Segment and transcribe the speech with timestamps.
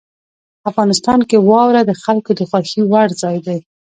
[0.69, 3.59] افغانستان کې واوره د خلکو د خوښې وړ ځای دی.